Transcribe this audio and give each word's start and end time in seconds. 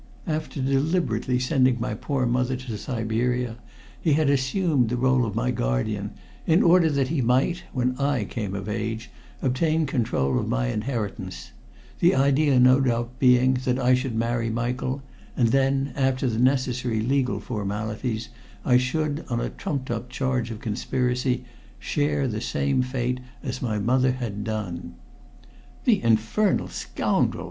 After 0.25 0.59
deliberately 0.59 1.37
sending 1.37 1.79
my 1.79 1.93
poor 1.93 2.25
mother 2.25 2.55
to 2.55 2.75
Siberia, 2.75 3.57
he 4.01 4.13
had 4.13 4.31
assumed 4.31 4.89
the 4.89 4.97
role 4.97 5.27
of 5.27 5.35
my 5.35 5.51
guardian 5.51 6.13
in 6.47 6.63
order 6.63 6.89
that 6.89 7.09
he 7.09 7.21
might, 7.21 7.65
when 7.71 7.95
I 7.99 8.23
came 8.23 8.55
of 8.55 8.67
age, 8.67 9.11
obtain 9.43 9.85
control 9.85 10.39
of 10.39 10.47
my 10.49 10.69
inheritance, 10.69 11.51
the 11.99 12.15
idea 12.15 12.59
no 12.59 12.79
doubt 12.81 13.19
being 13.19 13.59
that 13.63 13.77
I 13.77 13.93
should 13.93 14.15
marry 14.15 14.49
Michael, 14.49 15.03
and 15.37 15.49
then, 15.49 15.93
after 15.95 16.25
the 16.27 16.39
necessary 16.39 17.01
legal 17.01 17.39
formalities, 17.39 18.29
I 18.65 18.77
should, 18.77 19.23
on 19.29 19.39
a 19.39 19.51
trumped 19.51 19.91
up 19.91 20.09
charge 20.09 20.49
of 20.49 20.61
conspiracy, 20.61 21.45
share 21.77 22.27
the 22.27 22.41
same 22.41 22.81
fate 22.81 23.19
as 23.43 23.61
my 23.61 23.77
mother 23.77 24.13
had 24.13 24.43
done." 24.43 24.95
"The 25.85 26.01
infernal 26.01 26.69
scoundrel!" 26.69 27.39